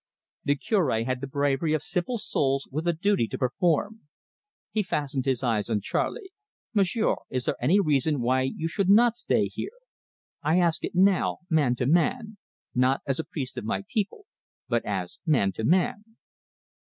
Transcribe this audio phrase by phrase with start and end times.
[0.45, 3.99] The Cure had the bravery of simple souls with a duty to perform.
[4.71, 6.31] He fastened his eyes on Charley.
[6.73, 9.77] "Monsieur, is there any reason why you should not stay here?
[10.41, 12.37] I ask it now, man to man
[12.73, 14.25] not as a priest of my people,
[14.67, 16.03] but as man to man."